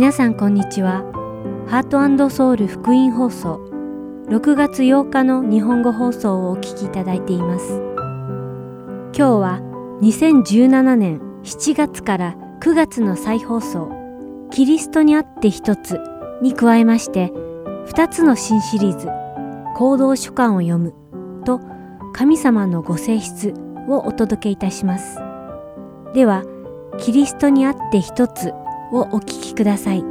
[0.00, 1.04] 皆さんこんにちは。
[1.68, 3.60] ハートソウル福音放送
[4.30, 7.82] 6月8日の日本語放送をお聞きいただいています。
[9.12, 9.60] 今日は
[10.00, 13.90] 2017年7月から9月の再放送
[14.50, 16.00] キリストにあって一つ
[16.40, 17.30] に加えまして
[17.88, 19.06] 2つの新シリーズ
[19.76, 20.94] 行動書簡を読む
[21.44, 21.60] と
[22.14, 23.52] 神様のご性質
[23.86, 25.18] をお届けいたします。
[26.14, 26.44] では、
[26.98, 28.54] キリストにあって一つ
[28.92, 30.04] をお聞きください。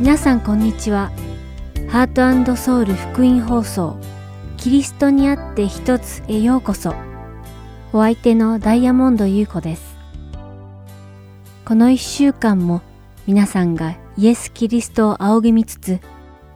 [0.00, 1.10] 皆さんこんにちは。
[1.88, 3.98] ハートソウル福音放送
[4.56, 6.94] キリストにあって一つへようこそ。
[7.90, 9.96] お相手のダイヤモンド優子です。
[11.64, 12.82] この一週間も
[13.26, 15.98] 皆さんがイエス・キリストを仰ぎ見つつ、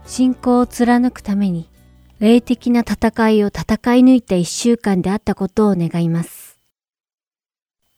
[0.05, 1.70] 信仰を貫くために
[2.19, 3.62] 霊的な戦いを戦
[3.97, 6.58] い抜いた一週間であったことを願います。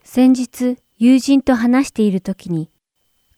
[0.05, 2.71] 先日、友人と話している時に、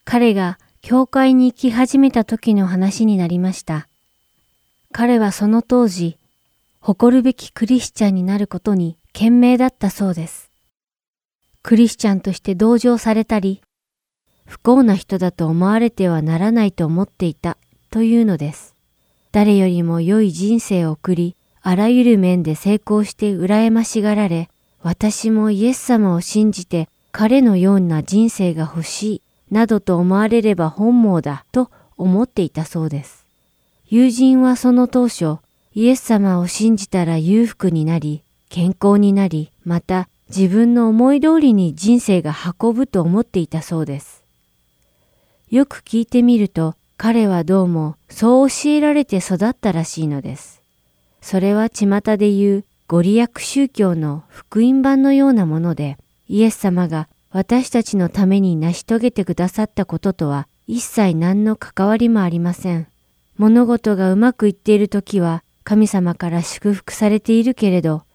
[0.05, 3.89] 彼が教会に行き始めた時の話になりました。
[4.93, 6.19] 彼はその当時、
[6.81, 10.51] 誇るべきクリスチャンになることに懸命だったそうです。
[11.63, 13.63] クリスチャンとして同情されたり、
[14.45, 17.57] 不幸な人だと思われてはならないと思っていた
[17.91, 18.75] というのです。
[19.33, 24.51] 誰よりも良い人生を送り、あらゆる面で成功して羨ましがられ、
[24.83, 33.25] 私もイエス様を信じて彼のような人生が欲しい、などと思われれば本望だと思っていたそうです。
[33.89, 35.39] 友人はその当初、
[35.73, 38.23] イエス様を信じたら裕福になり、
[38.57, 44.25] 健康になり、また自分の思い通りに人生が運ぶと思っていたそうです。
[45.51, 50.63] よく聞いてみると、彼はどうもそう教えられて育ったらしいのです。
[51.21, 62.87] それは巷で言うご利益宗教の福音版のようなもので、イエス様が私たちのために成し遂げてくださったこととは一切何の関わりもありません。
[63.37, 68.06] 物事がうまくいっている時は神様から祝福されているけれど、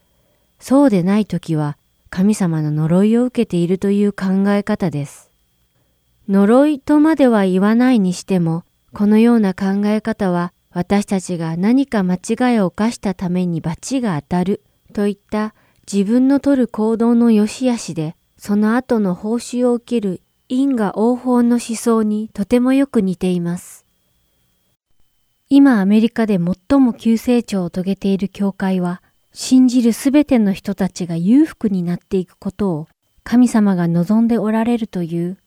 [0.62, 1.76] そうでない時は
[2.08, 5.28] 神様の呪いを受けているという考え方です。
[6.28, 8.62] 呪いとまでは言わないにしても、
[8.94, 14.62] このような考え方は私たちが何か間違いを犯したために罰が当たる
[14.92, 15.52] といった
[15.92, 23.84] 自分の取る行動の良し悪しで、その後の報酬を受ける因果応報の思想にとてもよく似ています。
[25.48, 29.01] 今アメリカで最も急成長を遂げている教会は、
[29.34, 32.88] 信じるすべての人たちが裕福になっていくことを
[33.24, 35.38] 神様が望んでおられるという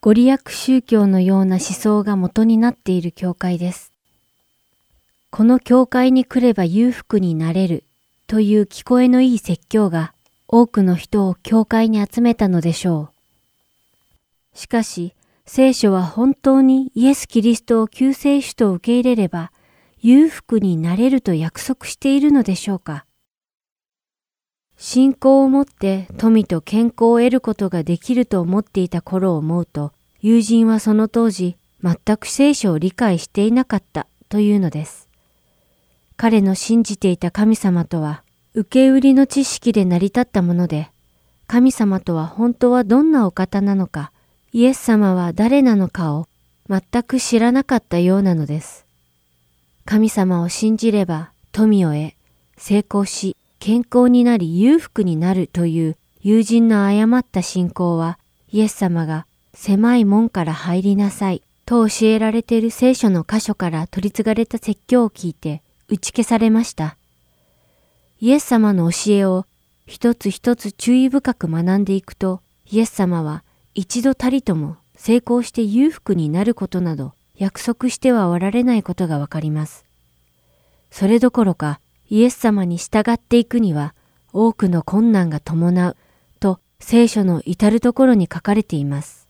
[0.00, 3.92] ご利益宗教のような思想が元になっている教会です。
[5.30, 7.84] この教会に来れば裕福になれる
[8.26, 10.12] という聞こえのいい説教が
[10.48, 13.10] 多くの人を教会に集めたのでしょ
[14.54, 14.58] う。
[14.58, 15.14] しかし、
[15.46, 19.52] 聖書は本当にイエス・キリストを救世主と受け入れれば
[20.00, 23.04] 裕福になれると約束しているのでしょうか？
[24.82, 29.92] 信仰を持って富と健康を得ることができると思っていた頃を思うと、
[30.22, 35.06] 友人はその当時全く聖書を理解していなかったというのです。
[36.16, 38.22] 彼の信じていた神様とは
[38.54, 40.88] 受け売りの知識で成り立ったもので、
[41.46, 44.12] 神様とは本当はどんなお方なのか、
[44.54, 46.26] イエス様は誰なのかを
[46.70, 48.86] 全く知らなかったようなのです。
[49.84, 52.14] 神様を信じれば富を得、
[52.56, 58.18] 成功し、健康になり裕福になるという友人の誤った信仰は、
[58.50, 66.96] イエス様が狭い門から入りなさいと教えられている聖書の箇所から取り継がれた説教を聞いて打ち消されました。
[68.18, 69.44] イエス様の教えを
[69.84, 72.40] 一つ一つ注意深く学んでいくと、
[72.70, 79.84] イエス様は一度たりとも成功して裕福になることなど約束してはおられないことがわかります。
[80.90, 81.78] それどころか
[82.10, 83.94] イエス様に従っていくには
[84.32, 85.96] 多くの困難が伴う
[86.40, 89.28] と聖書の至るところに書かれています。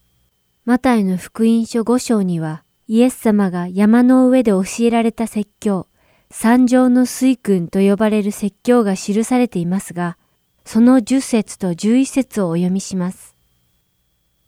[0.65, 5.87] マタイの福音書5章にはイエス様が山の上で教えられた説教、
[6.31, 10.17] 三条の水訓と呼ばれる説教が記されていますが、
[10.65, 13.37] その10節と11節をお読みします。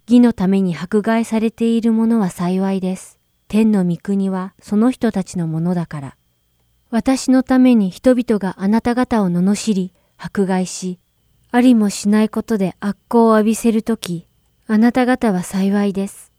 [0.08, 3.18] 義のために迫害されている者は幸いです。
[3.48, 6.16] 天の御国はその人たちのものだから。
[6.92, 10.98] 私のために人々があなた方を罵り、迫害し、
[11.50, 14.26] ありもしないことで悪行を浴びせるとき、
[14.66, 16.30] あなた方は幸いです。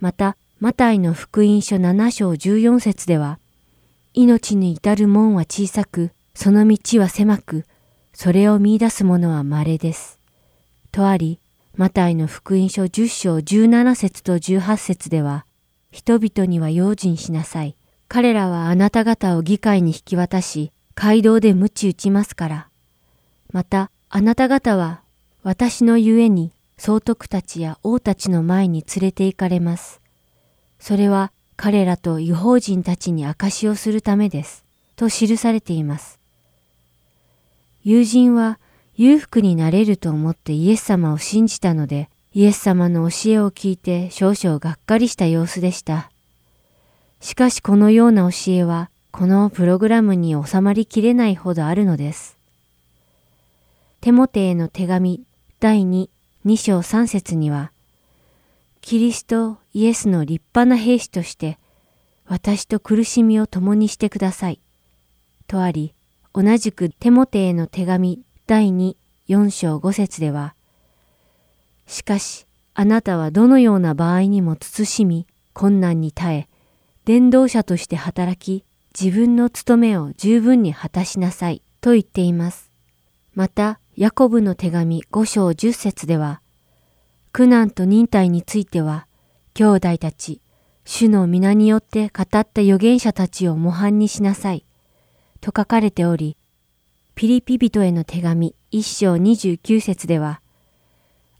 [0.00, 3.40] また、マタイの福音書7章14節では、
[4.12, 7.64] 命に至る門は小さく、その道は狭く、
[8.12, 10.20] それを見出す者は稀です。
[10.92, 11.40] とあり、
[11.76, 15.44] マタイの福音書10章17節と18節では、
[15.90, 17.76] 人々には用心しなさい。
[18.08, 22.68] 彼らはあなた方を議会に引き渡し、街道で鞭打ちますから。
[23.52, 25.02] また、あなた方は、
[25.42, 30.00] 私のゆえに、総督たちや王たちの前に連れて行かれます。
[30.78, 34.64] それは、彼らと違法人たちに証しをするためです。
[34.96, 36.18] と記されています。
[37.82, 38.58] 友人は
[38.96, 46.10] 裕福になれると思ってイエス様を信じたので、イエス様の教えを聞いて少々がっかりした様子でした。
[47.24, 52.36] しかしこのような教えは、このプログラムに収まりきれないほどあるのです。
[54.02, 55.22] テモテへの手紙
[55.58, 56.10] 第2、
[56.44, 57.72] 2章3節には、
[58.82, 61.58] キリストイエスの立派な兵士として、
[62.26, 64.60] 私と苦しみを共にしてください。
[65.46, 65.94] とあり、
[66.34, 68.96] 同じくテモテへの手紙第2、
[69.30, 70.54] 4章5節では、
[71.86, 72.44] しかし、
[72.74, 76.48] あなたはどのような場合にも慎み、困難に耐え、
[77.04, 78.64] 伝道者として働き、
[78.98, 82.70] 自分の務めを十分に果たしなさい、と言っています。
[83.34, 86.40] また、ヤコブの手紙5章10節では、
[87.32, 89.06] 苦難と忍耐については、
[89.52, 90.40] 兄弟たち、
[90.86, 94.64] 主の皆によって語った預言者たちを模範にしなさい。
[95.40, 96.38] と書かれており、
[97.14, 100.40] ピリピ人への手紙一章二十九節では、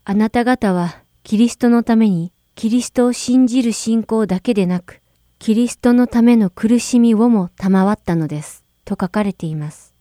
[0.04, 5.00] あなた方はキリストのためにキリストを信じる信仰だけでなく、
[5.38, 8.64] キリストのための苦しみをも賜ったのです。
[8.84, 9.94] と書かれています。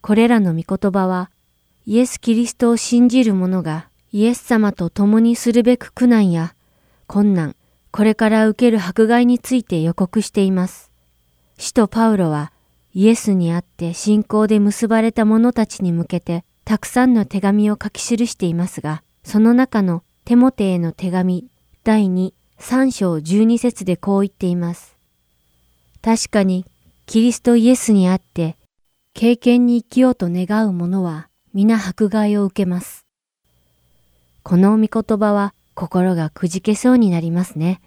[0.00, 1.30] これらの御言葉は、
[1.86, 6.54] イエス・キリストを信じる者がイエス様と共にするべく苦難や
[7.06, 7.56] 困難、
[7.90, 10.90] これから受ける迫害について予告しています。
[11.58, 12.52] 使徒パウロは
[12.92, 21.48] イエスにあって信仰で結ばれた者たちに向けてたくさんの手紙を書き記していますが、その中のテモテへの手紙
[21.82, 24.96] 第2、3章12節でこう言っています。
[26.02, 26.66] 確かに
[27.06, 28.56] キリストイエスにあって
[29.14, 33.04] 経験に生きようと願う者は皆迫害を受けます。
[34.42, 37.80] この御言葉は心がくじけそうになりますね。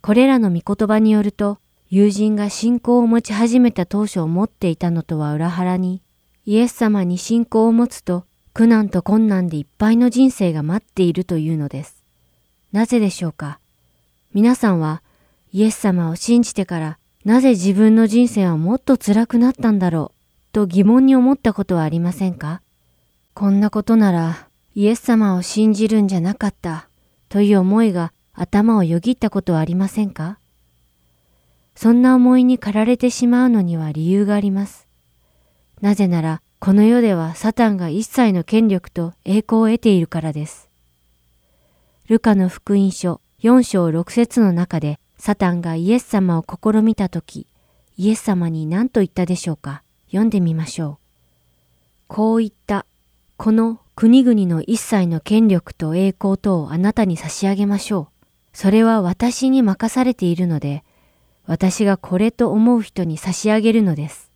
[0.00, 1.58] これらの御言葉によると、
[1.90, 6.00] 友人が信仰を持ち始めた当初を持っていたのとは裏腹に、
[6.46, 8.24] イエス様に信仰を持つと
[8.54, 11.99] 苦難と困難でいっぱいの人生が待っているというのです。
[12.72, 13.58] なぜでしょうか？
[14.32, 15.02] 皆さんは
[15.52, 20.52] イエス様を信じてからなぜ自分の人生はもっと辛くなったんだろう？
[20.52, 22.62] と疑問に思ったことはありませんか？
[23.34, 26.88] こんなことならイエス様を信じるんじゃなかった
[27.28, 30.38] という思いが頭をよぎったことはありませんか？
[31.74, 34.86] そんな思いに駆られてしまうのには理由があります。
[35.80, 40.69] なぜなら、この世ではサタンが一切の権力と栄光を得ているからです。
[42.10, 47.46] ルカの福音書4章6節の中でサタンがイエス様を試みたとき、
[47.96, 50.98] イエス様に何と言ったでしょうか読んでみましょう。
[52.08, 52.84] こう言った。
[53.36, 58.26] この国々の一切の権力と栄光とをあなたに差し上げましょう。
[58.54, 60.82] それは私に任されているので、
[61.46, 64.32] 私がこれと思う人に差し上げるのです。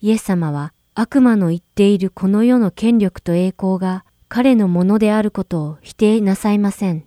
[0.00, 7.04] イエス様は悪魔の言っているこの世の権力と栄光が彼のものであることを否定なさいません。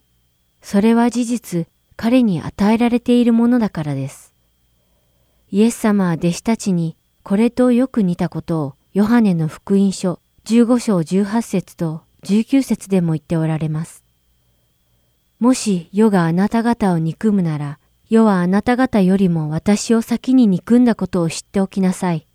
[0.61, 4.33] それは事実、彼に与えられているものだからです。
[5.51, 14.03] イエス様は弟子たちにこれとよく似たことをヨハネの福音書15章18節と19節でも言っておられます。
[15.39, 22.27] もし世があなた方を憎むなら、世はあなた方よりも私を先に憎んだことを知っておきなさい。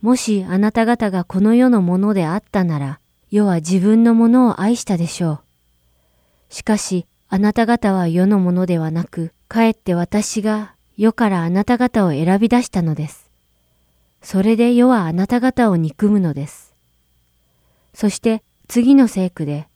[0.00, 5.40] もしあなた方がこの世のものであったなら、世は自分のものを愛したでしょう。
[6.48, 13.30] しかし、あなた方は世のものではなく、かえって私が世からあなた方を選び出したのです。
[14.22, 16.74] それで世はあなた方を憎むのです。
[17.94, 19.68] そして次の聖句で、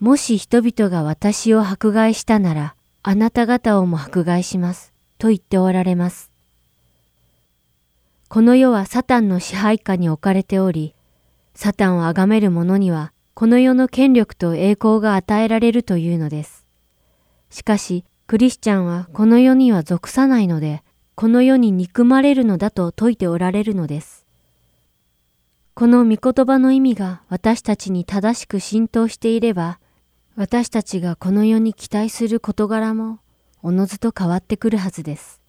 [0.00, 4.92] もし人々が私を迫害したなら、あなた方をも迫害します。
[5.18, 6.30] と言っておられます。
[8.28, 10.94] この世はサタンの支配下に置かれており、
[11.54, 16.66] サタンを崇める者には、この世の権力と栄光が与えられるというのです。
[17.50, 20.82] しかし、クリスチャンはこの世には属さないので、
[21.14, 24.24] この世に憎まれるのだと説いておられるのです。
[25.74, 29.78] この御言葉の意味が私たちに正しく浸透していれば、
[30.36, 33.20] 私たちがこの世に期待する事柄も
[33.62, 35.40] おのずと変わってくるはずです。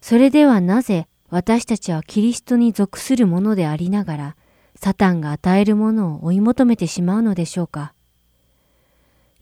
[0.00, 4.36] それではなぜ私たちはキリストに属するものでありながら、
[4.80, 7.94] サタンが与えるものを追い求めてしまうのでしょうか。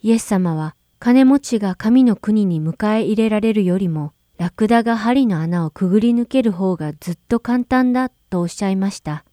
[0.03, 9.27] イエス様は金持ちが神の国に迎え入れられるよりも、ラクダが針の穴をくぐり抜ける方がずっと簡単だとおっしゃいました。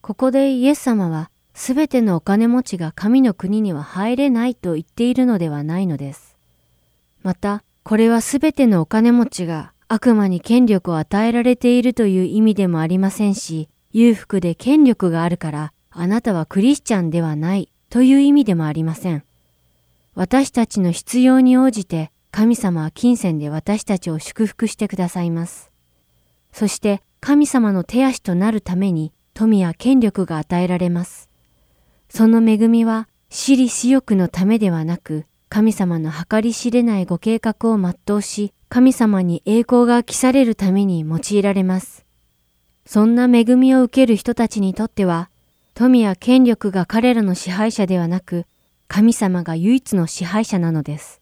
[0.00, 6.38] ここでイエス様は、すべてのお金持ちが神の国には入れないと言っているのではないのです。
[7.22, 19.24] また、これはすべてのお金持ちが悪魔に権力を与えられているという意味でもありませんし、裕福で権力があるから、あなたはクリスチャンではないという意味でもありません。
[20.14, 25.72] 私たちの必要に応じて神様は金銭で私たちを祝福してくださいます。
[26.52, 31.28] そして神様の手足となるために富や権力が与えられます。
[32.08, 42.07] その恵みは私利私欲のためではなく、神様の計り知れないご計画を全うし、神様に栄光が期されるために用いられます。
[42.90, 45.28] そんな恵みを受ける人たちにとっては、
[45.74, 48.46] 富や権力が彼らの支配者ではなく、
[48.86, 51.20] 神様が唯一の支配者なのです。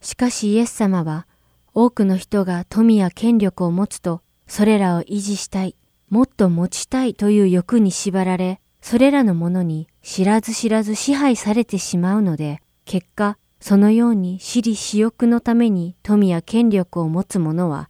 [0.00, 1.26] しかしイエス様は、
[1.74, 5.74] 多くの人が富や権力を持つと、それらを維持したい、
[6.08, 17.89] もっと持ちたいという欲に縛られ、それらのものに知らず知らず支配されてしまうので、結果、そのように私利私欲のために富や権力を持つ者は、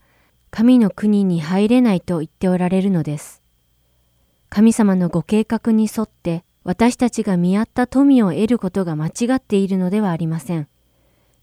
[0.50, 3.42] 神の国に入れないと言っておられるのです。
[4.48, 10.68] 神様のご計画に沿って私たちが見合った富を得ることが間違っているのではありません。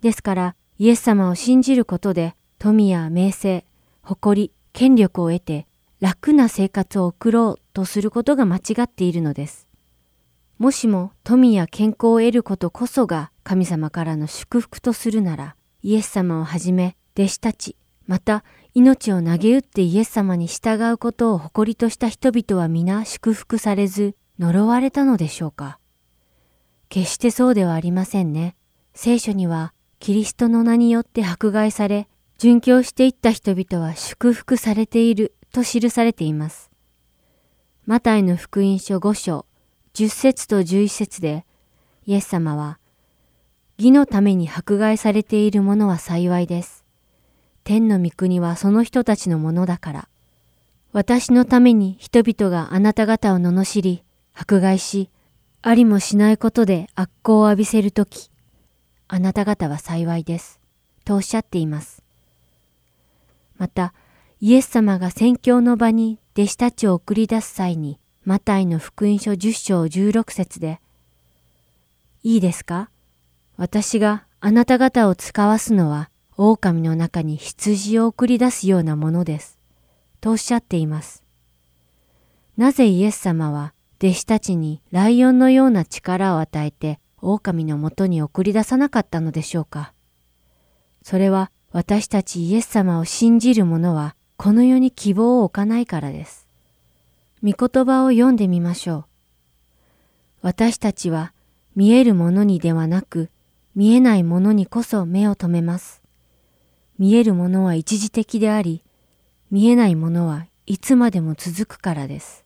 [0.01, 3.65] ですから、イエス様を信じることで、富や名声、
[4.03, 5.67] 誇り、権力を得て、
[5.99, 9.67] 楽な生活を送ろうとすることが間違っているのです。
[10.59, 18.43] もしも富や健康を得ることこそが神様からの祝福とするなら、イエス様をはじめ、弟子たち、また
[18.79, 25.79] 命を投げ打ってイエス様に従うことを誇りとした人々は皆祝福されず、呪われたのでしょうか
[26.87, 28.55] 決してそうではありませんね。
[28.93, 32.07] 聖書には、キリストの名によって迫害され、
[32.37, 36.69] 殉教していった人々は祝福されていると記されています。
[37.87, 39.47] マタイの福音書5章、
[39.95, 41.47] 10節と11節で、
[42.05, 42.77] イエス様は、
[43.79, 46.86] 義のために迫害されている者は幸いです。
[47.67, 50.07] 天の御国はその人たちのものだから。
[50.93, 55.09] 私のために人々があなた方を罵り、迫害し、
[55.61, 58.31] ありもしないことで悪行を浴びせるとき、
[59.09, 60.61] あなた方は幸いです。
[61.03, 62.03] とおっしゃっています。
[63.57, 63.93] また、
[64.39, 70.79] イエス様が宣教の場に弟子たちを送り出す際に、マタイの福音書10章16節で、
[72.23, 72.89] いいですか？
[73.57, 79.57] 私があなた方を使わすのは、狼の中に羊を送り出すようなものです。
[80.21, 81.23] とおっしゃっています。
[82.57, 89.93] なぜイエス様は弟子たちにライオンのような力を与えて狼のもとに送り出さなかったのでしょうか。
[91.01, 96.47] それは私たちイエス様を信じる者はこの世に希望を置かないからです。
[97.43, 99.05] 御言葉を読んでみましょう。
[100.41, 101.33] 私たちは
[101.75, 103.31] 見えるものにではなく
[103.75, 106.03] 見えないものにこそ目を留めます。
[106.99, 108.83] 見えるものは一時的であり、
[109.51, 112.43] 見えないものはいつまでも続くからです。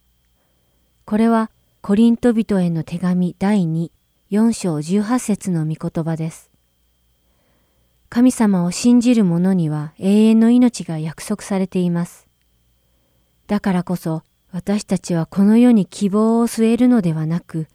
[1.05, 1.49] これは
[1.81, 3.91] コリント人への手紙第2、
[4.29, 6.51] 4章18節の御言葉です。
[8.09, 12.27] 神様を信じる者には永遠の命が約束されています。
[13.47, 17.67] だからこそ私たちはこの世に希望を据えるのではなく、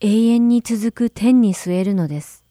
[0.00, 2.44] 永遠に続く天に据えるのです。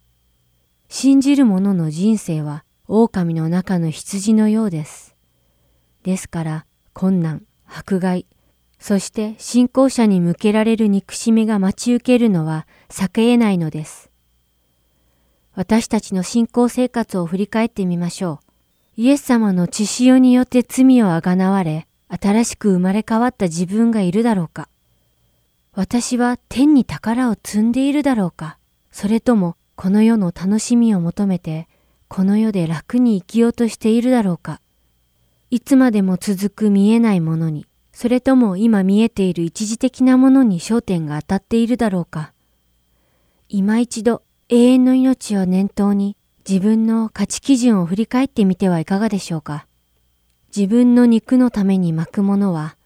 [0.89, 5.15] 信じる者の人生は狼の中の羊のようです。
[6.03, 8.25] ですから困難、迫害、
[8.79, 14.09] そして信仰者に向けられる憎しみが待ち受けるのは避け得ないのです。
[15.53, 18.39] 私たちの信仰生活を振り返ってみましょ
[18.97, 19.01] う。
[19.01, 24.69] イエス様の血潮によって罪をあがなわれ、新しく生まれ変わった自分がいるだろうか
[25.73, 28.57] 私は天に宝を積んでいるだろうか
[28.91, 31.67] それともこの世の楽しみを求めて、
[32.07, 34.61] この世で楽に生きようとしているだろうか
[35.49, 42.33] いつまでも続く見えないものに、それとも今見えている一時的なものに焦点が当たっているだろうか。
[43.49, 49.67] 今一度永遠の命を念頭に自分の価値基準を振り返ってみてはいかがでしょうか。
[50.55, 52.77] 自分の肉のために巻くものは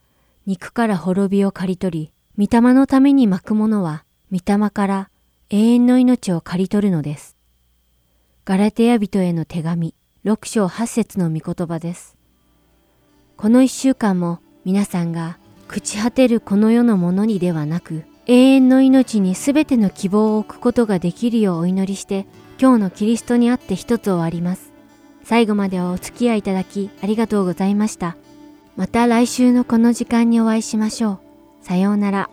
[0.48, 5.10] 肉から滅びを刈り取り、御霊のために巻く者は、御霊から
[5.50, 7.38] 永遠の命を刈り取るのです。
[8.52, 12.18] ガラテヤ人への手紙、六章八節の御言葉です。
[13.38, 15.38] この一週間も皆さんが
[15.70, 22.28] 朽ち果てるこの世のものにではなく、永遠の命にすべての希望を置くことができるようお祈りして、
[22.60, 24.74] 今日のキリストにあって一つ終わります。
[25.24, 28.18] 最後までお付き合いいただきありがとうございました。
[28.76, 31.22] また来週のこの時間にお会いしましょ
[31.64, 31.66] う。
[31.66, 32.30] さようなら。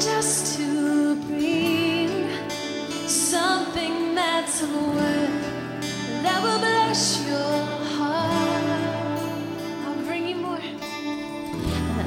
[0.00, 2.08] Just to bring
[3.06, 4.60] something that's
[6.22, 9.22] that will bless your heart.
[9.86, 10.58] I'll bring you more,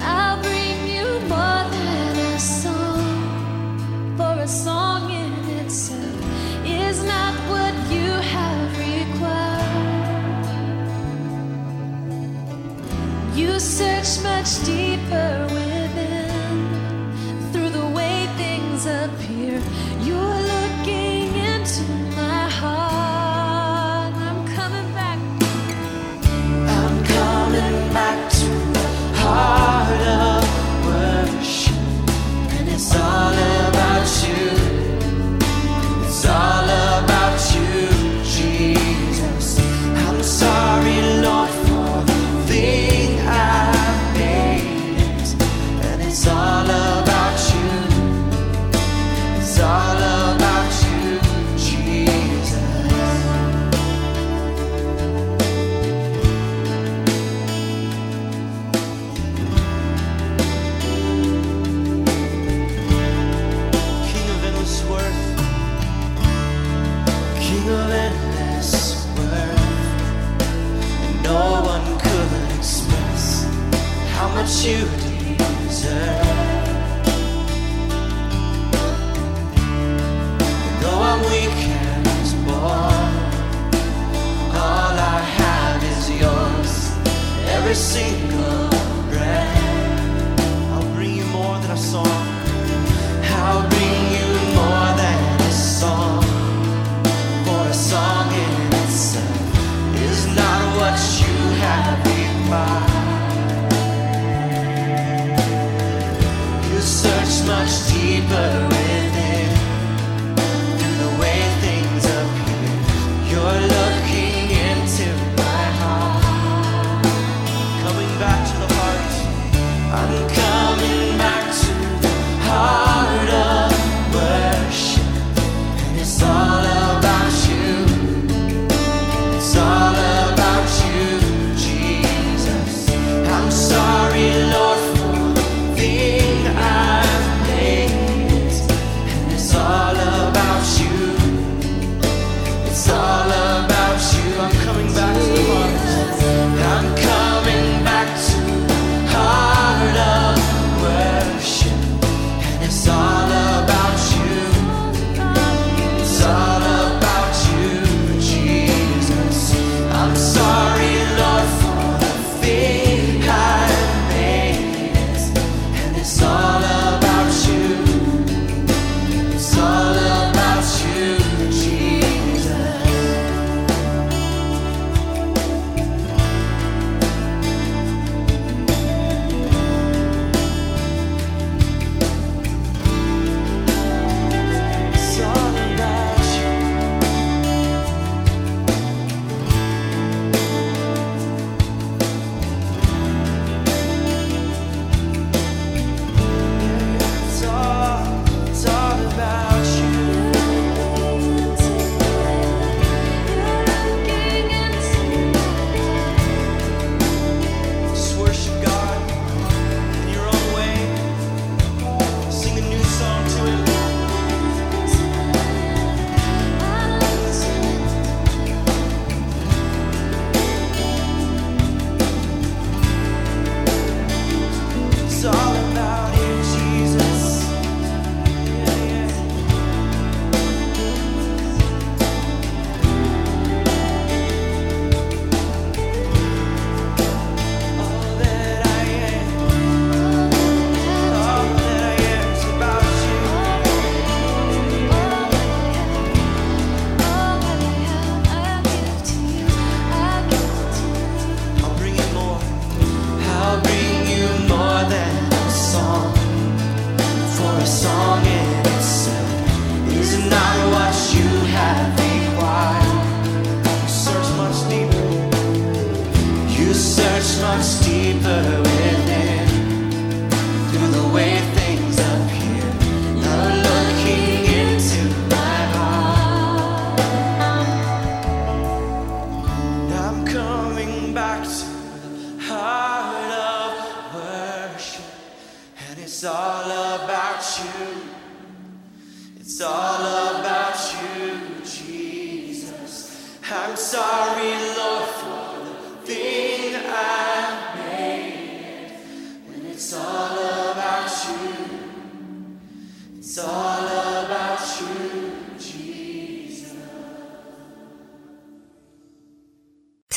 [0.01, 6.20] I'll bring you more than a song, for a song in itself
[6.65, 10.46] is not what you have required.
[13.34, 14.87] You search much deeper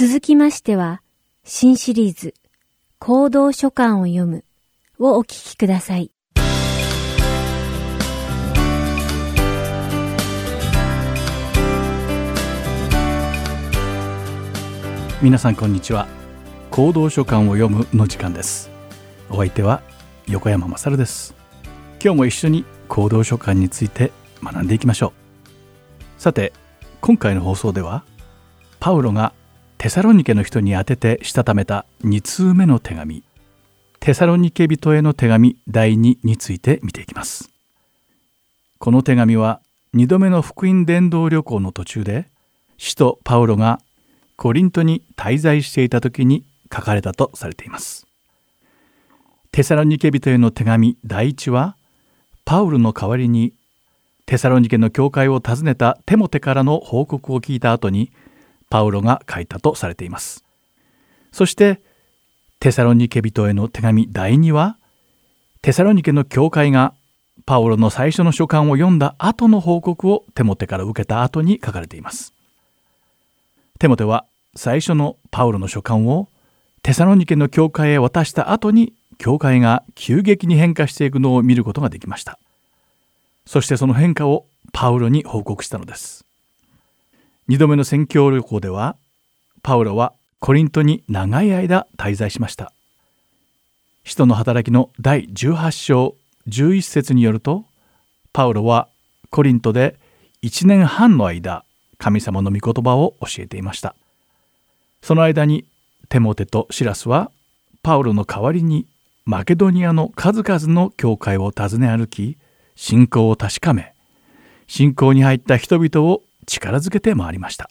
[0.00, 1.02] 続きましては、
[1.44, 2.32] 新シリーズ、
[2.98, 4.44] 行動書簡を読む
[4.98, 6.10] をお聞きください。
[15.20, 16.08] 皆さんこんにちは。
[16.70, 18.70] 行動書簡を読むの時間です。
[19.28, 19.82] お相手は
[20.26, 21.34] 横山まさるです。
[22.02, 25.12] 今日も一緒に行動書簡について学んでいきましょ
[26.18, 26.22] う。
[26.22, 26.54] さて
[27.02, 28.02] 今回の放送では
[28.78, 29.34] パウロが
[29.80, 33.24] テサロニケの人に宛ててしたためた2通目の手紙
[33.98, 37.48] テサロニケ人への手紙第2について見ていきます
[38.76, 39.62] この手紙は
[39.94, 42.26] 2度目の福音伝道旅行の途中で
[42.76, 43.80] 使徒パウロが
[44.36, 48.06] コリントに滞在していた時に書かれたとされています。
[49.50, 51.74] テサロニケ人への手紙第一は
[52.44, 53.54] パウルの代わりに
[54.26, 58.12] テサロニケの教会を訪ねたテモテからの報告を聞いた後に
[58.70, 60.44] パウロが書いたとされています。
[61.32, 61.80] そして
[62.60, 64.78] テサロニケ人への手紙第2は
[65.60, 66.94] テサロニケの教会が
[67.44, 72.32] パウロの最初の書簡を読んだ後の報告をテモテから受けた後に書かれています。
[73.78, 74.24] テモテは
[74.56, 76.28] 最初のパウロの書簡を
[76.82, 82.38] テサロニケの教会へ渡した後に教会が急激に変化していくのを見ることができました。
[83.46, 86.19] そしてその変化をパウロに報告したのです。
[87.50, 88.96] 二度目の宣教旅行では
[89.64, 92.72] パウロはコリントに長い間滞在しました。
[94.04, 96.14] 使徒の働きの第18章
[96.46, 97.64] 11節によると
[98.32, 98.86] パウロは
[99.30, 99.98] コリントで
[100.44, 101.64] 1年半の間
[101.98, 103.96] 神様の御言葉を教えていました。
[105.02, 105.64] その間に
[106.08, 107.32] テモテとシラスは
[107.82, 108.86] パウロの代わりに
[109.24, 112.38] マケドニアの数々の教会を訪ね歩き
[112.76, 113.92] 信仰を確かめ
[114.68, 117.70] 信仰に入った人々を力づけて回りました。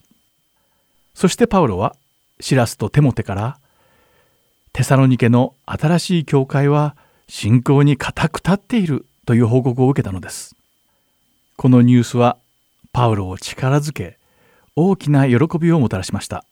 [1.13, 1.95] そしてパウロは
[2.39, 3.59] シラスとテモテから
[4.71, 6.95] テサロニケの新しい教会は
[7.27, 10.55] 信仰に固く立っているという報告を受けたのです。
[11.57, 12.37] このニュースは
[12.93, 14.17] パウロを力づけ
[14.77, 16.45] 大きな喜びをもたらしました。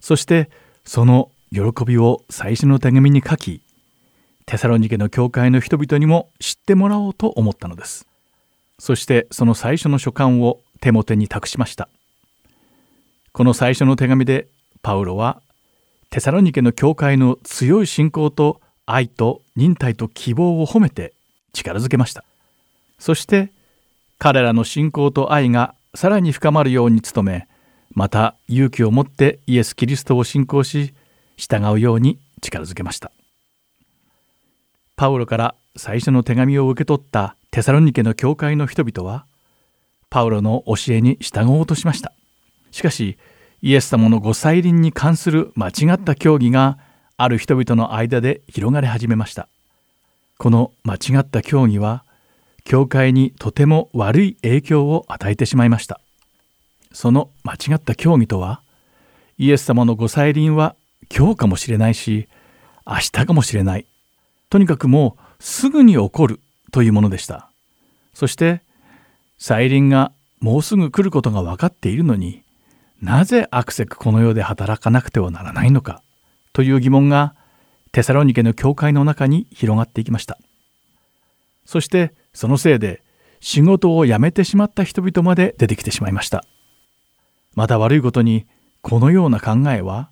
[0.00, 0.48] そして
[0.86, 3.60] その喜びを最初の手紙に書き
[4.46, 8.06] テサロニケの教会の人々にも知ってもらおうと思ったのです。
[8.78, 11.88] そしてその最初の書簡をテモテに託しました。
[13.32, 14.48] この最初の手紙で
[14.82, 15.40] パウロは
[16.10, 21.14] テサロニケの教会の強い信仰と愛と忍耐と希望を褒めて
[21.54, 22.22] 力づけました。
[22.98, 23.50] そして
[24.18, 27.48] 彼らの信仰と愛がさらに深まるように努め
[27.94, 30.92] また勇気を持ってイエス・キリストを信仰し
[31.38, 33.10] 従うように力づけました。
[34.96, 39.24] パウロから最初の手紙を受け取ったテサロニケの教会の人々は
[40.14, 42.12] パウロの教えに従おうとしました。
[42.70, 43.18] しかし
[43.62, 46.78] イエス様のご再臨に関する間違った教義が
[47.16, 49.48] ある人々の間で広がり始めました。
[50.38, 52.04] この間違った教義は
[52.62, 56.00] 教会にとても悪い影響を与えてしまいました。
[56.92, 58.62] その間違った教義とは
[59.36, 60.76] イエス様のご再臨は
[61.12, 62.28] 今日かもしれないし
[62.86, 63.86] 明日かもしれない。
[64.48, 66.38] とにかくもうすぐに起こる
[66.70, 67.50] というものでした。
[68.12, 68.62] そして
[69.46, 72.42] 再臨がもうすぐ来ることが分かっているのに
[73.02, 76.02] なぜアクセクこの世で働かなくてはならないのか
[76.54, 77.34] という疑問が
[77.92, 80.38] テサロニケの教会の中に広がっていきました。
[81.66, 83.02] そしてそのせいで
[83.40, 86.42] 仕事を辞めてしまった人々まで出てきてしまいました。
[87.54, 88.46] また悪いことに
[88.80, 90.08] このような考えは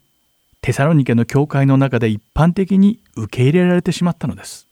[0.61, 4.69] テサロニケの教会の中で一般的に受け入れられてしまったのです。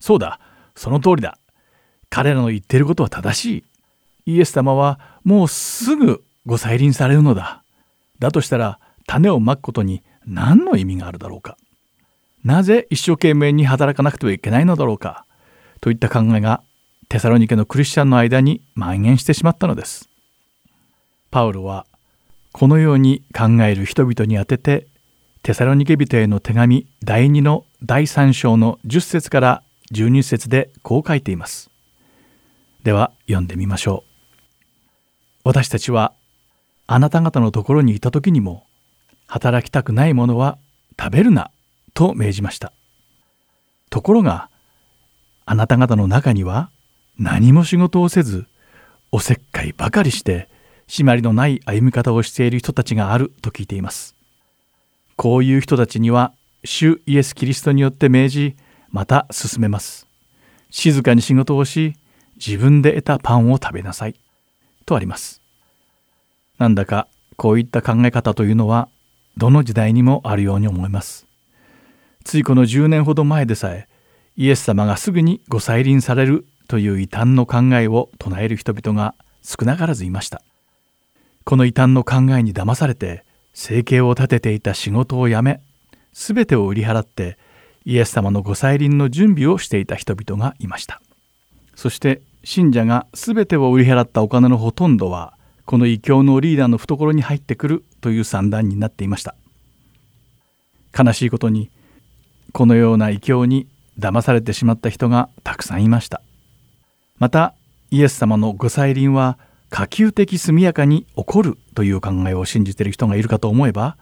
[0.00, 0.40] そうだ
[0.74, 1.38] その通りだ。
[2.10, 3.64] 彼らの言っていることは正し
[4.26, 7.62] いイエス様はもうすぐご再臨されるのだ
[8.18, 11.56] だとしたら種をまくことに何の意味があるだろうか
[12.44, 15.24] なぜ一生懸命に働かなくてはいけないのだろうか
[15.80, 16.62] といった考えが
[17.08, 20.08] テサロニケのクリスチャンの間に蔓延してしまったのです。
[21.30, 21.86] パウロは
[22.52, 24.86] このように考える人々にあてて
[25.42, 31.69] テサロニケ人への手紙第2の第3章の10節から12節でこう書いています。
[32.84, 34.10] では読んでみましょう。
[35.44, 36.12] 私たちは
[36.86, 38.64] あなた方のところにいた時にも
[39.26, 40.58] 働きたくないものは
[40.98, 41.50] 食べるな
[41.94, 42.72] と命じました。
[43.90, 44.50] ところが
[45.46, 46.70] あなた方の中には
[47.18, 48.46] 何も仕事をせず
[49.12, 50.48] おせっかいばかりして
[50.88, 54.16] 締まりのない歩み方をしている人たちがあると聞いています。
[55.16, 56.32] こういう人たちには
[56.64, 58.56] 主イエス・キリストによって命じ
[58.88, 60.06] また進めます。
[60.70, 61.96] 静かに仕事をし
[62.44, 64.14] 自分で得たパンを食べなさい
[64.86, 65.42] とあります。
[66.58, 68.88] なんだかこういった考え方というのは
[69.36, 71.26] どの時代にもあるように思います。
[72.24, 73.88] ついこの10年ほど前でさえ
[74.36, 80.42] イエス様がすぐにご再臨されるという異端の考えを唱える人々が少なからずいました。
[81.44, 83.24] この異端の考えに騙されて
[83.54, 85.60] 生計を立てていた仕事を辞め
[86.12, 87.38] 全てを売り払って
[87.84, 91.00] イエス様のご再臨の準備をしていた人々がいました
[91.74, 95.34] そして信者が全てを売り払ったお金のほとんどは
[95.66, 99.34] この異教のリーダーの懐に入ってくるという算段になっていました
[100.98, 101.70] 悲しいことに
[102.52, 106.22] このような異教に騙されてしまった人がたくさんいました
[107.18, 107.54] また
[107.90, 113.96] イエス様のご再臨は可及的速やかに起こるという考えを信じている人がいるかと思えば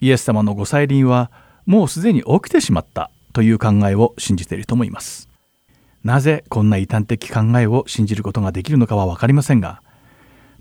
[0.00, 1.30] イエス様のご再臨は
[1.66, 5.31] もうすでに起きてしまったという考えを信じている人もいます。
[6.04, 9.82] なぜこんな異端的考えを信じることができるのかは分かりませんが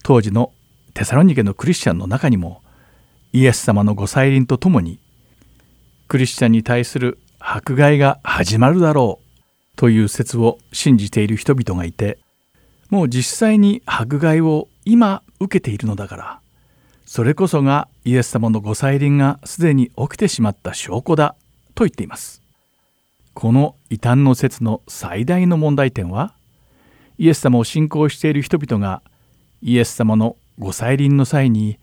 [0.04, 0.52] 当時の
[0.94, 2.62] テサロニケのクリスチャンの中にも
[3.34, 5.00] イエス様のご再臨とともに
[6.08, 12.20] クリスチャンに対する迫害が始まるだろうという説を信じている人々がいて
[12.90, 16.42] もう実際に迫害を今受けているのだから
[17.06, 21.36] それこそがイエス様のご再臨がすでに起きてしまった証拠だ
[21.76, 22.41] と言っています。
[23.34, 26.34] この異端の説の最大の問題点は
[27.18, 29.02] イエス様を信仰している人々が
[29.62, 31.80] イエス様のご再臨の際に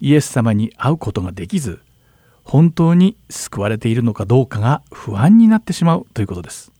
[0.00, 1.80] イエス様に会うことができず
[2.44, 6.72] 本当に救われているのかどうかが不安になってしまうということです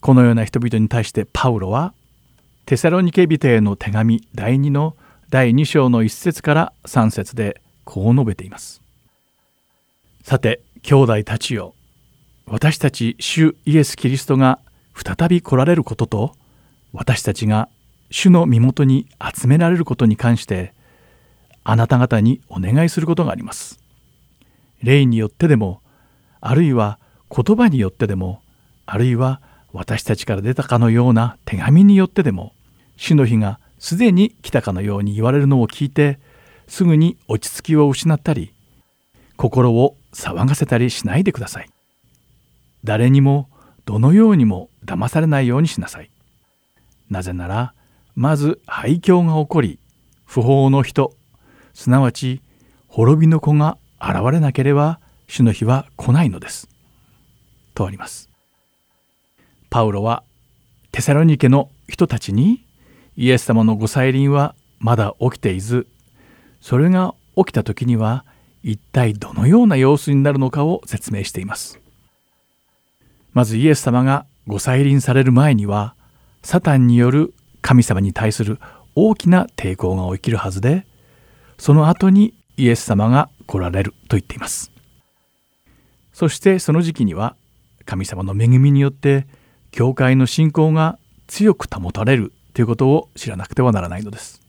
[0.00, 1.94] このような人々に対してパウロは
[2.66, 4.96] テサロニケ人への手紙第2の
[5.30, 8.82] 第2章の1節から3節でこう述べています。
[10.22, 11.74] さて兄弟たちよ
[12.52, 14.58] 私たち主イエス・キリストが
[14.94, 16.32] 再び来られることと
[16.92, 17.70] 私たちが
[18.10, 20.74] 主の身元に集められることに関して
[21.64, 23.80] あなた方にお願いすることがあります。
[24.82, 25.80] 霊によってでも
[26.42, 26.98] あるいは
[27.34, 28.42] 言葉によってでも
[28.84, 29.40] あるいは
[29.72, 32.52] 私たちから出たかのような手紙によってでも
[32.98, 36.18] 死の日がすでに来たかのように言われるのを聞いて
[36.68, 38.52] すぐに落ち着きを失ったり
[39.38, 41.70] 心を騒がせたりしないでください。
[42.84, 43.48] 誰にも
[43.84, 46.10] どのようにも騙されないようにしなさい。
[47.10, 47.74] なぜなら
[48.14, 49.78] まず廃墟が起こり
[50.24, 51.14] 不法の人
[51.74, 52.40] すなわち
[52.88, 56.68] 滅びの子が現れなければ主の日は来ないのです。
[57.74, 58.28] とあります。
[59.70, 60.22] パウロは
[60.90, 62.64] テサロニケの人たちに
[63.16, 65.86] イエス様のご再臨はまだ起きていず
[66.60, 68.24] それが起きた時には
[68.62, 71.81] 一体どのような様子になるのかを説明しています
[73.32, 75.94] まずイエス様がご再臨される前には
[76.42, 78.58] サタンによる神様に対する
[78.94, 80.86] 大きな抵抗が起きるはずで
[81.58, 84.72] その後にイエス様が来られると言っています
[86.12, 87.36] そしてその時期には
[87.84, 89.26] 神様の恵みによって
[89.70, 94.42] 教会の信仰が強く保たれるということを知らなくてはならないのです。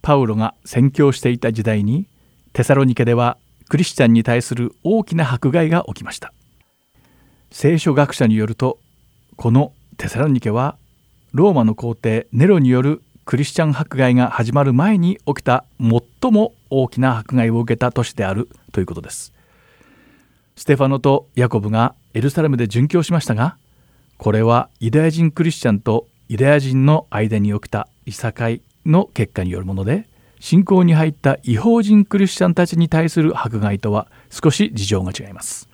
[0.00, 2.06] パウロが宣教していた時代に
[2.52, 3.36] テサロニケでは
[3.68, 6.32] クリスチャンに対する大きな迫害が起きました。
[7.50, 8.78] 聖書学者によると
[9.36, 10.76] このテサロニケは
[11.32, 19.32] ローマの皇帝ネロによるクリスチャン迫害が始まる前に起きた最も大きな迫害を受けた都市であるということです。
[20.56, 23.58] ステファノとヤコブがエルサレムで殉教しましたが
[24.16, 30.08] これはユダヤ人クリスチャンとユダヤ人の間に起きたいさかいの結果によるもので
[30.40, 35.68] 信仰に入った違法人クリスチャンたちに対する迫害とは少し事情が違います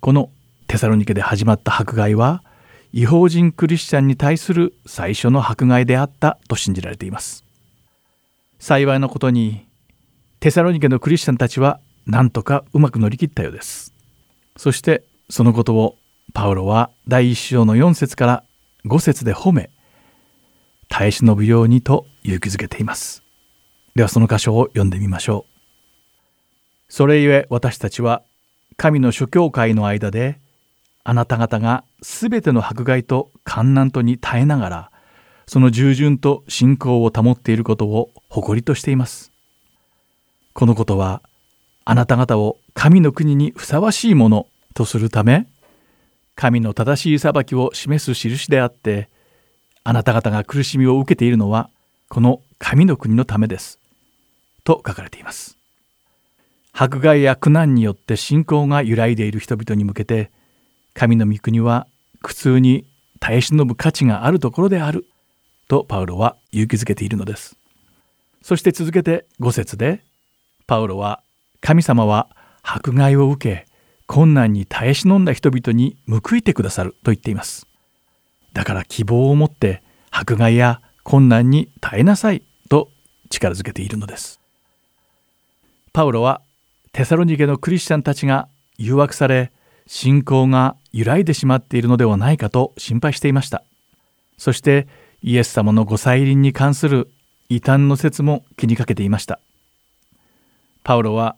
[0.00, 0.30] この
[0.66, 2.42] テサロニケで始まった迫害は
[2.92, 7.44] 違法人クリスチャンに対する最初の迫害であったと信じられています。
[8.58, 9.68] 幸いなことに
[10.40, 13.92] テサロニケのクリスチャンたちは何とかうまく乗り切ったようです。
[14.56, 15.96] そしてそのことを
[16.32, 18.44] パウロは第一章の4節から
[18.86, 19.68] 5節で褒め
[20.88, 23.22] 耐え忍ぶようにと勇気づけています。
[23.94, 25.50] ではその箇所を読んでみましょう。
[26.88, 28.22] それゆえ私たちは
[28.80, 30.40] 神の諸教会の間で
[31.04, 34.90] あなた方がすべての迫害と観難とに耐えながら
[35.46, 39.32] その従順と信仰を保っていることを誇りとしています。
[40.54, 41.20] このことは
[41.84, 45.46] あなた方を神の国にふさわしいものとするため
[46.34, 49.10] 神の正しい裁きを示す印であって
[49.84, 51.68] あなた方が苦しみを受けているのは
[52.08, 53.78] この神の国のためです。
[54.64, 55.59] と書かれています。
[56.72, 60.30] 迫害や苦難によって信仰が揺らいでいる人々に向けて
[60.94, 61.86] 神の御国は
[62.22, 62.86] 苦痛に
[63.18, 65.06] 耐え忍ぶ価値があるところである
[65.68, 67.56] とパウロは勇気づけているのです。
[68.42, 70.02] そして続けて5節で
[70.66, 71.22] パウロは
[71.60, 72.28] 神様は
[72.62, 73.66] 迫害を受け
[74.06, 77.66] 困難に耐え忍んだ人々に報いてくださると言っています。
[78.52, 82.90] だから希望を持って迫害や困難に耐えなさいと
[83.28, 84.40] 力づけているのです。
[85.92, 86.42] パウロは
[86.92, 89.52] テサロニケのクリスチャンたちが誘惑され
[89.86, 93.64] 信仰が揺らいでしまっているのではないかと心配していました。
[94.38, 94.88] そして
[95.22, 97.10] イエス様のご再臨に関する
[97.48, 99.40] 異端の説も気にかけていました。
[100.82, 101.36] パウロは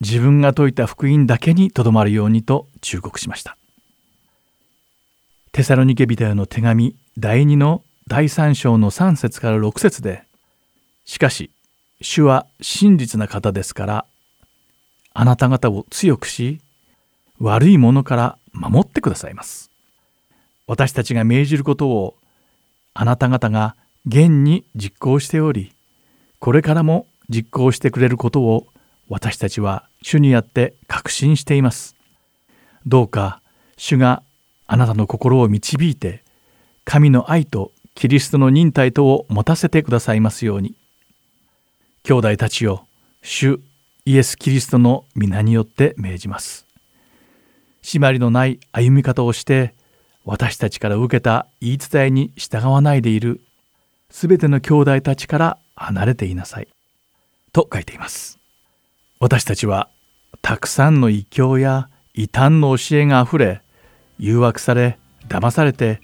[0.00, 3.56] 自分が説いた福音だけにとどまるようにと忠告しました。
[5.52, 10.24] テサロニケ人への手紙第2の第3章の3節から6節で
[11.04, 11.50] しかし
[12.00, 14.06] 主は真実な方ですから
[15.14, 16.60] あなた方を強くし
[17.38, 19.70] 悪いものから守ってくださいます
[20.66, 22.16] 私たちが命じることを
[22.94, 25.72] あなた方が現に実行しており
[26.38, 28.66] これからも実行してくれることを
[29.08, 31.96] 私たちは主にあって確信しています。
[32.86, 33.40] どうか
[33.76, 34.22] 主が
[34.66, 36.24] あなたの心を導いて
[36.84, 40.74] 神の愛とキリストの忍耐とを持たせてくださいますように。
[42.02, 42.86] 兄弟たちよ、
[43.22, 43.60] 主
[44.04, 46.66] イエス・キリストの皆によって命じます。
[47.82, 49.74] 締まりのない歩み方をして
[50.24, 53.40] 私たちから受けた言い伝えに従わないでいる
[54.10, 56.68] すべての兄弟たちから離れていなさい。
[57.52, 58.40] と書いています。
[59.20, 59.88] 私たちは
[60.40, 63.62] たくさんの異教や異端の教えがあふれ
[64.18, 66.00] 誘惑され騙されて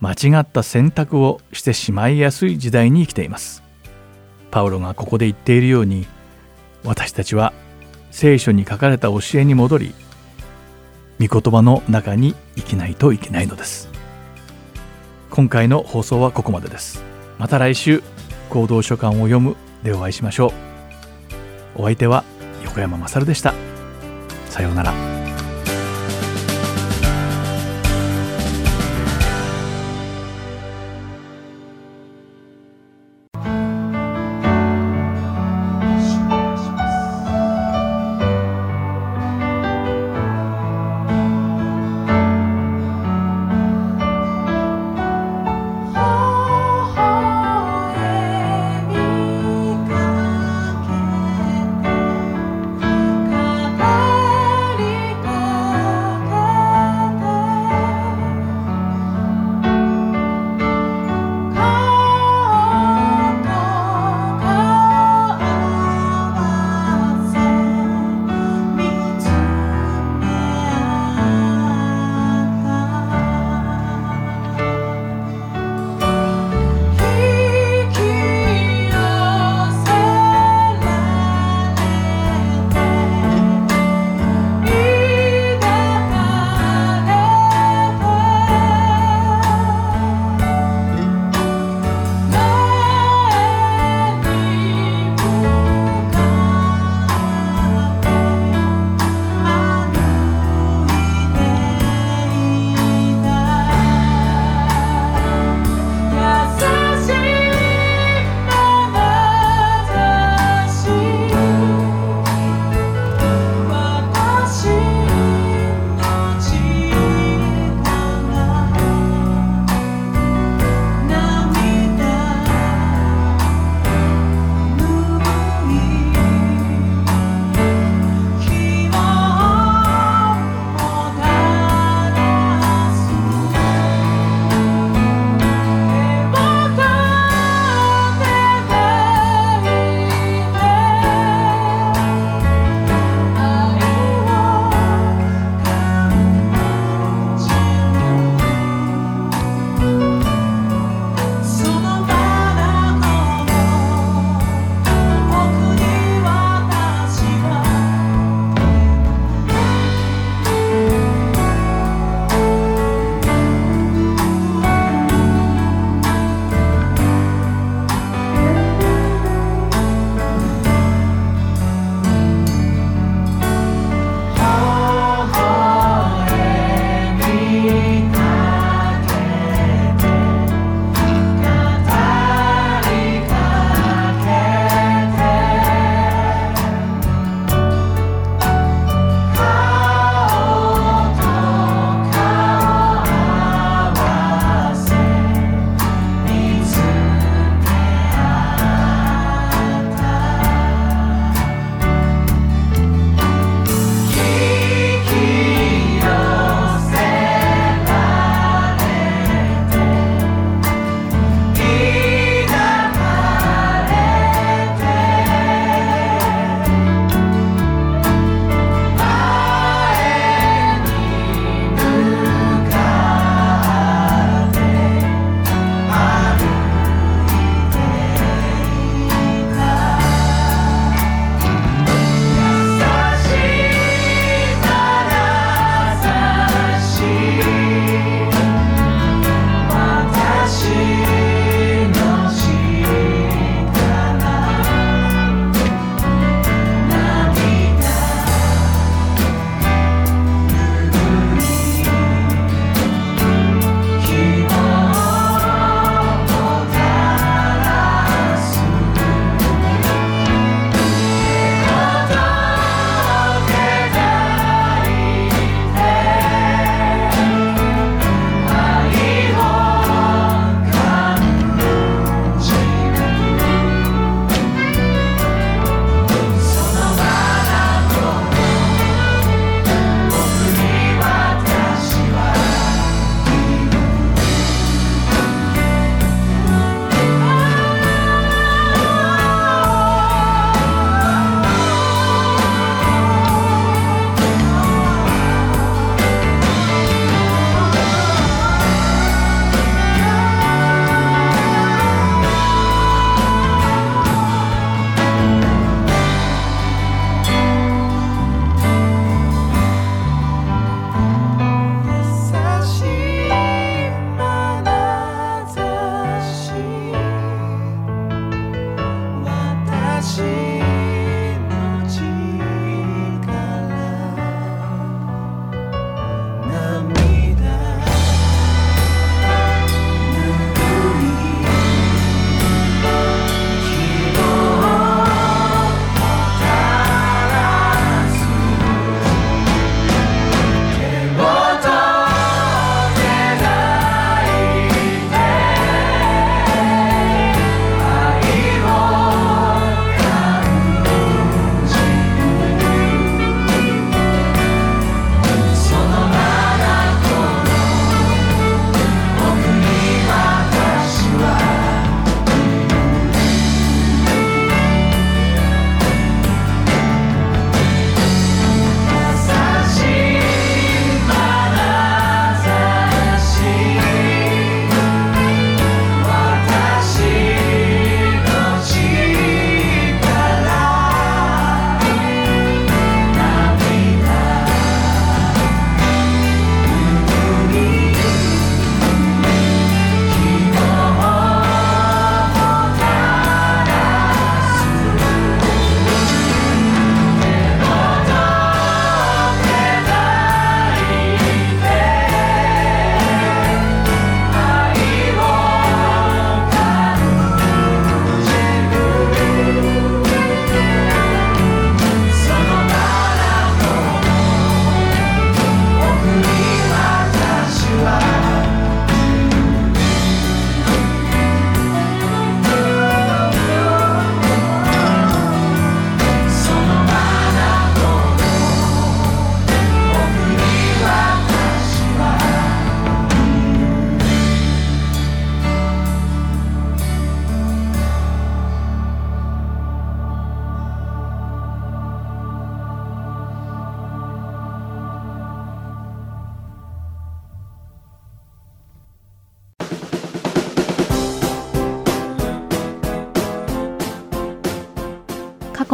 [0.00, 3.62] 間違った選択をしてしまいやすい時代に生きています
[4.50, 6.06] パウロがここで言っているように
[6.84, 7.52] 私たちは
[8.10, 9.94] 聖書に書かれた教えに戻り
[11.20, 13.88] 御言葉の中に生きないといけないのです。
[15.30, 17.02] 今回の放送はここまでです。
[17.38, 18.02] また来週
[18.50, 20.48] 行動書簡を読むでお会いしましょ
[21.76, 21.82] う。
[21.82, 22.24] お相手は
[22.64, 23.54] 横山勝でした。
[24.46, 25.17] さようなら。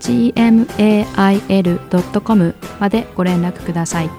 [0.00, 1.54] gmail.com
[2.80, 4.10] までご連絡ください。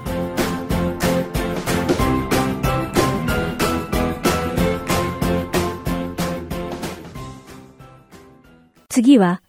[8.88, 9.42] 次は、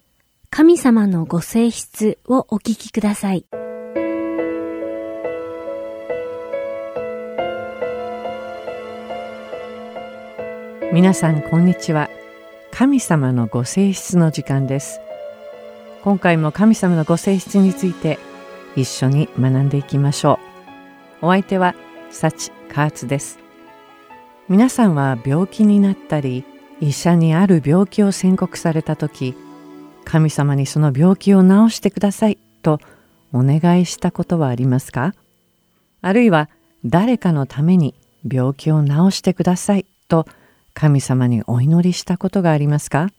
[0.48, 3.46] 神様のご性質をお聞きください。
[10.92, 12.10] 皆さんこんにちは。
[12.72, 15.00] 神様のご性質の時間です。
[16.02, 18.18] 今回も神様のご性質について
[18.74, 20.40] 一緒に学んでいきましょ
[21.22, 21.26] う。
[21.26, 21.74] お相手は
[22.10, 23.38] 幸カーツです。
[24.48, 26.44] 皆さんは病気になったり
[26.80, 29.34] 医者にある病気を宣告された時
[30.04, 32.80] 神様にその病気を治してくださいと
[33.32, 35.14] お願いしたことはありますか？
[36.00, 36.48] あるいは
[36.84, 37.94] 誰かのために
[38.26, 40.26] 病気を治してくださいと
[40.72, 43.10] 神様にお祈りしたことがありますか？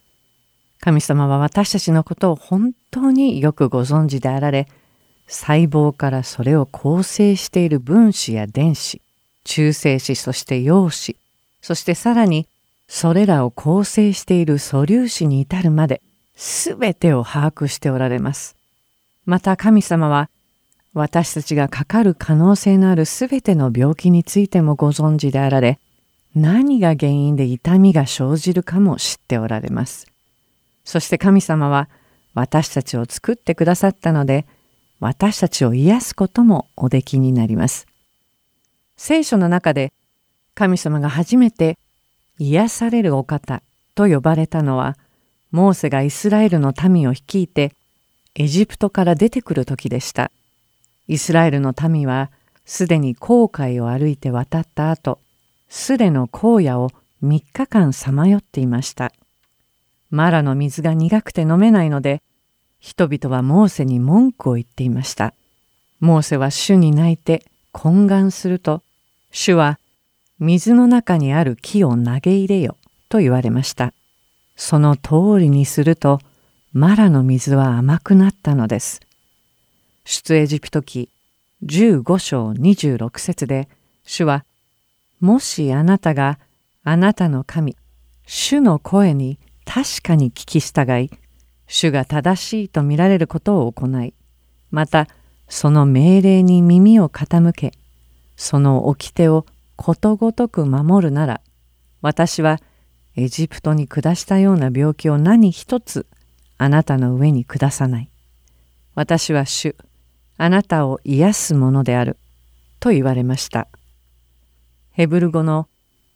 [0.81, 4.67] 神様は私たちのことを本当によくご存知であられ、
[5.27, 8.99] 細胞からそれを構成している分子や電子、
[9.43, 11.15] 中性子そして陽子、
[11.61, 12.47] そしてさらに
[12.87, 16.01] それらを構成している素粒子に至るまで、
[16.35, 18.57] すべてを把握しておられます。
[19.25, 20.29] また神様は、
[20.93, 25.79] 私たちがかかる可能性のあるすべての病気についてもご存知であられ、
[26.35, 30.10] 何が原因で痛みが生じるかも知っておられます。
[30.83, 31.89] そして神様は
[32.33, 34.45] 私たちを作ってくださったので、
[34.99, 37.87] 私たちを癒すこともおできになります。
[38.97, 39.93] 聖書の中で
[40.53, 41.77] 神様が初めて
[42.37, 43.63] 癒されるお方
[43.95, 44.97] と呼ばれたのは、
[45.51, 47.73] モーセがイスラエルの民を率いて
[48.35, 50.31] エジプトから出てくる時でした。
[51.07, 52.31] イスラエルの民は
[52.65, 55.19] すでに航海を歩いて渡った後、
[55.67, 56.89] スレの荒野を
[57.23, 59.11] 3日間さまよっていました。
[60.11, 62.21] マラの水が苦くて飲めないので、
[62.79, 65.33] 人々はモーセに文句を言っていました。
[65.99, 67.43] モーセは主に泣いて
[67.73, 68.83] 懇願すると、
[69.31, 69.79] 主は
[70.39, 72.77] 水の中にある木を投げ入れよ
[73.09, 73.93] と言われました。
[74.55, 76.19] その通りにすると、
[76.73, 79.01] マラの水は甘くなったのです。
[80.03, 81.09] 出エジプト記
[81.63, 83.69] 15章26節で、
[84.03, 84.45] 主は、
[85.19, 86.39] もしあなたが
[86.83, 87.77] あなたの神、
[88.25, 89.37] 主の声に
[89.73, 91.09] 確かに聞き従い、
[91.65, 94.13] 主が正しいと見られることを行い、
[94.69, 95.07] また
[95.47, 97.71] その命令に耳を傾け、
[98.35, 99.45] その掟を
[99.77, 101.39] ことごとく守るなら、
[102.01, 102.59] 私は
[103.15, 106.05] エジプトに下したような病気を何一つ
[106.57, 108.09] あなたの上に下さない。
[108.93, 109.77] 私は主、
[110.35, 112.17] あなたを癒すものである。
[112.81, 113.69] と言われました。
[114.91, 115.69] ヘブル語の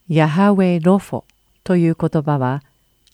[0.09, 1.23] ヤハウェロフォ
[1.63, 2.61] という言葉は、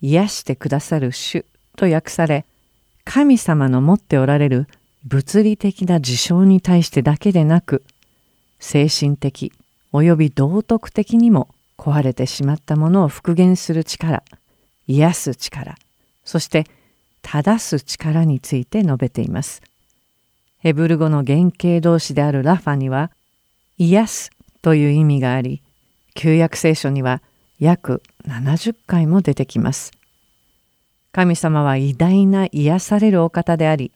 [0.01, 1.45] 癒してくださる主
[1.75, 2.45] と訳され、
[3.03, 4.67] 神様の持っておられる
[5.03, 7.83] 物理的な事象に対してだけでなく、
[8.59, 9.51] 精神的
[9.93, 14.23] 及び道徳的にも壊れてしまったものを復元する力、
[14.87, 15.75] 癒す力、
[16.23, 16.65] そして
[17.21, 19.61] 正す力について述べています。
[20.59, 23.11] ヘブル語の原型動詞であるラファには、
[23.77, 24.31] 癒す
[24.61, 25.63] という意味があり、
[26.13, 27.21] 旧約聖書には
[27.59, 29.91] 約70回も出てきます。
[31.11, 33.91] 神様は偉大な癒されるお方であり、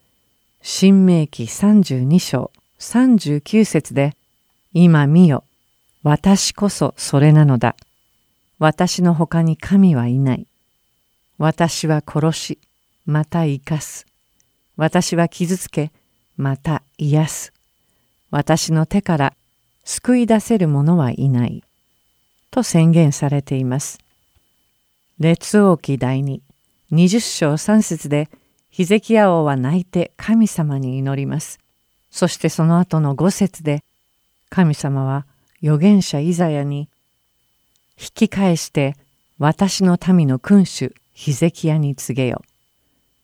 [0.61, 4.15] 新明記32章39節で、
[4.73, 5.43] 今見よ、
[6.03, 7.75] 私こそそれなのだ。
[8.59, 10.47] 私の他に神はいない。
[11.37, 12.59] 私は殺し、
[13.05, 14.05] また生かす。
[14.77, 15.91] 私は傷つけ、
[16.37, 17.53] また癒す。
[18.31, 19.33] 私の手から
[19.83, 21.63] 救い出せる者はいない。
[22.51, 23.99] と宣言されています。
[25.17, 26.41] 列王記第二
[26.91, 28.29] 20章3節で
[28.69, 31.59] ヒゼキヤ王は泣いて神様に祈ります。
[32.11, 33.83] そしてその後の五節で
[34.49, 35.25] 神様は
[35.63, 36.89] 預言者イザヤに
[37.97, 38.97] 引き返して
[39.39, 42.41] 私の民の君主ヒゼキヤに告げよ。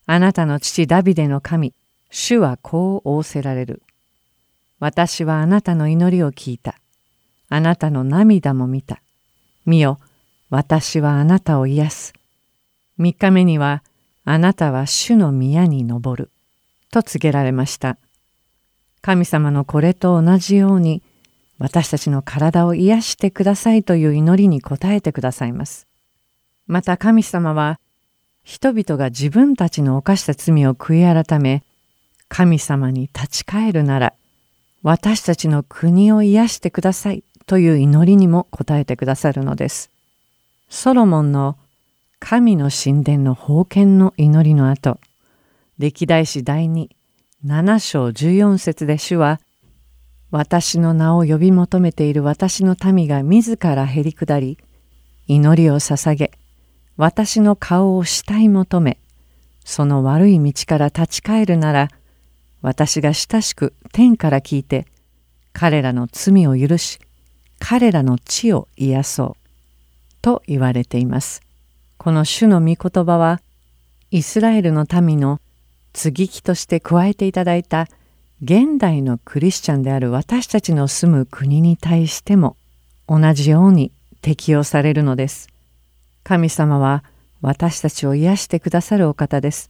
[0.05, 1.73] あなたの父ダビデの神、
[2.09, 3.81] 主はこう仰せられる。
[4.79, 6.75] 私はあなたの祈りを聞いた。
[7.49, 9.01] あなたの涙も見た。
[9.65, 9.99] 見よ、
[10.51, 12.13] 私はあなたを癒す。
[12.97, 13.83] 三日目には
[14.25, 16.31] あなたは主の宮に登る。
[16.91, 17.97] と告げられました。
[19.01, 21.01] 神様のこれと同じように
[21.57, 25.87] 私たちの体を癒してくださいという祈りに応えてくださいます。
[26.67, 27.79] また神様は
[28.43, 31.63] 人々が自分たちの犯した罪を悔い改め
[32.27, 34.13] 神様に立ち返るなら
[34.83, 39.91] 私たちの国を癒してくださいという祈りにも応えてくださるのです。
[40.73, 41.57] ソロモンの
[42.19, 45.01] 神の神殿の封建の祈りの後、
[45.77, 49.41] 歴代史第27章14節で主は、
[50.31, 54.57] 私の名を呼び求めている私の民が自らへり下り、
[55.27, 56.31] 祈りを捧げ、
[56.95, 58.97] 私の顔を慕い求め、
[59.65, 61.89] その悪い道から立ち返るなら、
[62.61, 64.87] 私が親しく天から聞いて、
[65.51, 66.99] 彼らの罪を許し、
[67.59, 69.40] 彼らの地を癒そう。
[70.21, 71.41] と言われています。
[71.97, 73.41] この主の御言葉は、
[74.11, 75.39] イスラエルの民の
[75.93, 77.87] 接ぎ木として加えていただいた
[78.43, 82.57] 現代のクリスチャンである私たちの住む国に対しても
[83.07, 83.91] 同じように
[84.21, 85.47] 適用されるのです。
[86.23, 87.03] 神様は
[87.41, 89.69] 私たちを癒してくださるお方です。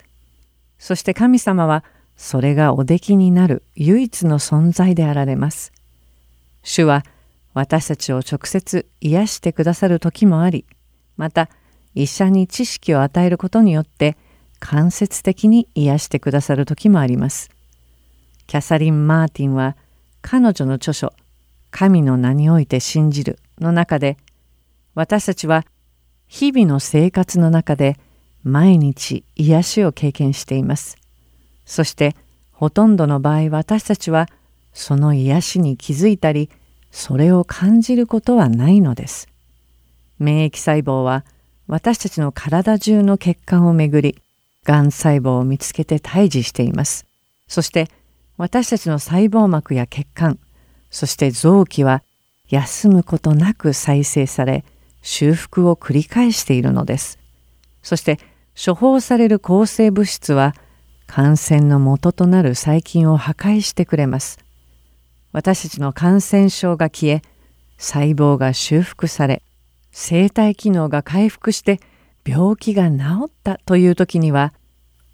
[0.79, 1.83] そして神様は
[2.15, 5.71] それがおできになる唯一の存在であられます。
[6.63, 7.03] 主は
[7.53, 10.65] 私たちを直接癒してくださる時もあり、
[11.17, 11.49] また
[11.93, 14.17] 医者に知識を与えることによって
[14.59, 17.49] 間接的に癒してくださる時もあります。
[18.47, 19.75] キャサリン・マーティンは
[20.21, 21.13] 彼女の著書
[21.71, 24.17] 「神の名において信じる」の中で
[24.93, 25.65] 私たちは
[26.27, 27.97] 日々の生活の中で
[28.43, 30.97] 毎日癒しを経験しています。
[31.65, 32.15] そして
[32.51, 34.27] ほとんどの場合私たちは
[34.73, 36.49] その癒しに気づいたり
[36.91, 39.27] それを感じることはないのです。
[40.19, 41.25] 免疫細胞は
[41.67, 44.21] 私たちの体中の血管をめぐり、
[44.63, 47.05] がん細胞を見つけて退治しています。
[47.47, 47.87] そして
[48.37, 50.37] 私たちの細胞膜や血管、
[50.89, 52.03] そして臓器は
[52.49, 54.65] 休むことなく再生され、
[55.01, 57.17] 修復を繰り返しているのです。
[57.81, 58.19] そして
[58.63, 60.53] 処方される抗生物質は
[61.07, 64.39] 感染の元となる細菌を破壊してくれます。
[65.31, 67.21] 私たちの感染症が消え、
[67.77, 69.43] 細胞が修復され、
[69.91, 71.79] 生体機能が回復して
[72.25, 74.53] 病気が治ったという時には、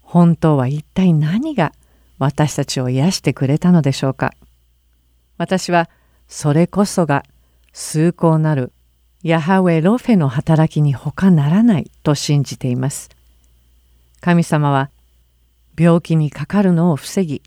[0.00, 1.72] 本当は一体何が
[2.18, 4.32] 私たちを癒してくれたのでしょうか。
[5.36, 5.88] 私は
[6.26, 7.24] それこそが
[7.72, 8.72] 崇高なる
[9.22, 13.10] ヤハウェロフェの働きに他ならないと信じています。
[14.20, 14.90] 神様は
[15.78, 17.42] 病気にかかるのを防ぎ、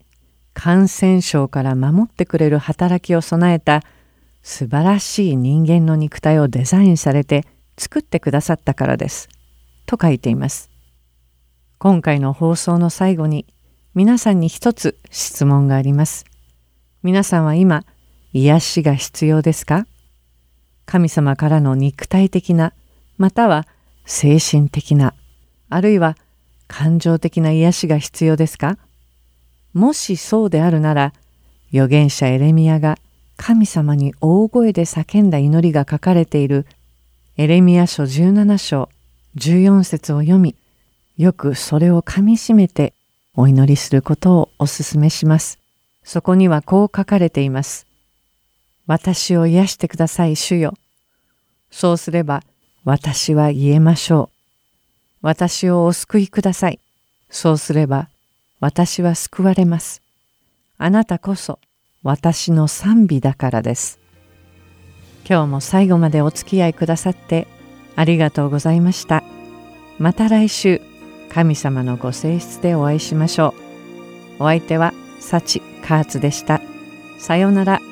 [0.64, 3.82] 感染症から守ってくれる働きを備えた
[4.44, 7.48] 素晴らしい人間の肉体をデザインされて
[7.80, 9.28] 作ってくださったからです。
[9.88, 10.70] と書いています。
[11.80, 13.48] 今回の放送の最後に
[13.96, 16.26] 皆さんに一つ質問があります。
[17.02, 17.84] 皆さんは今
[18.32, 19.88] 癒しが必要ですか？
[20.86, 22.74] 神様からの肉体的な
[23.18, 23.66] または
[24.06, 25.16] 精神的な
[25.70, 26.16] あるいは
[26.68, 28.78] 感情的な癒しが必要ですか？
[29.74, 31.14] もしそうであるなら
[31.72, 32.98] 預言者エレミアが
[33.38, 36.66] 神様に大声で叫んだ祈りが書かれている
[37.38, 38.90] エレミア書17章
[39.38, 40.56] 14節を読み
[41.18, 42.94] よくそれをかみしめて
[43.36, 45.60] お祈りすることをお勧めします。
[46.04, 47.88] そこにはこう書かれています。
[48.88, 50.74] 私を癒してください、主よ。
[51.70, 52.44] そうすれば
[52.84, 54.36] 私は言えましょう。
[55.22, 56.80] 私をお救いください。
[57.30, 58.10] そうすれば
[58.62, 60.02] 私は救われます。
[60.78, 61.60] あなたこそ
[62.04, 64.00] 私の賛美だからです。
[65.28, 67.48] 今日も最後までお付き合いくださって
[67.96, 69.24] ありがとうございました。
[69.98, 70.82] また来週
[71.34, 73.56] 神様のご性質でお会いしましょ
[74.40, 74.44] う。
[74.44, 76.62] お相手は幸カーツでした。
[77.18, 77.91] さようなら。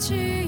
[0.00, 0.47] 今日